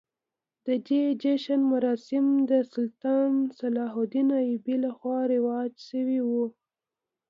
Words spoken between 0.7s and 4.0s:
دې جشن مراسم د سلطان صلاح